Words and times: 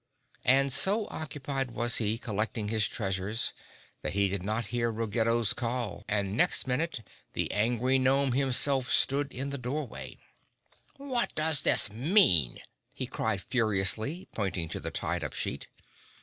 And 0.45 0.73
so 0.73 1.07
occupied 1.11 1.69
was 1.69 1.97
he 1.97 2.17
collecting 2.17 2.69
his 2.69 2.87
treasures 2.87 3.53
that 4.01 4.13
he 4.13 4.29
did 4.29 4.41
not 4.41 4.65
hear 4.73 4.91
Ruggedo's 4.91 5.53
call 5.53 6.05
and 6.07 6.35
next 6.35 6.65
minute 6.65 7.01
the 7.33 7.51
angry 7.51 7.99
gnome 7.99 8.31
himself 8.31 8.91
stood 8.91 9.31
in 9.31 9.51
the 9.51 9.59
doorway. 9.59 10.17
"What 10.97 11.35
does 11.35 11.61
this 11.61 11.91
mean?" 11.91 12.57
he 12.95 13.05
cried 13.05 13.41
furiously, 13.41 14.27
pointing 14.33 14.69
to 14.69 14.79
the 14.79 14.89
tied 14.89 15.23
up 15.23 15.33
sheet. 15.33 15.67